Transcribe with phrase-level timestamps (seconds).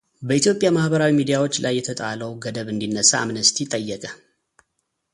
[0.27, 4.03] በኢትዮጵያ ማኅበራዊ ሚዲያዎች ላይ የተጣለው ገደብ እንዲነሳ አምነስቲ ጠየቀ